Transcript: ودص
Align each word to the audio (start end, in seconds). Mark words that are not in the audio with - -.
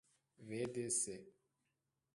ودص 0.47 0.99